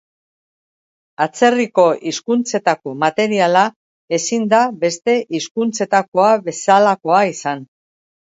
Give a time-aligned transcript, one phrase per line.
[1.25, 3.61] Atzerriko hizkuntzetako materiala
[4.19, 7.63] ezin da beste hizkuntzetakoa bezalakoa izan.